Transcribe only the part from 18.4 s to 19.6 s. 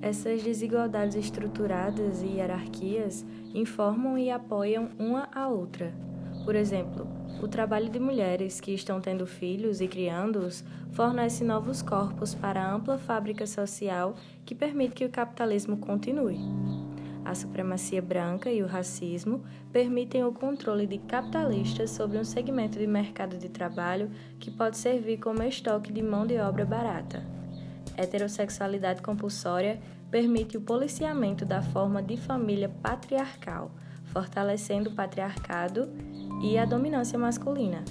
e o racismo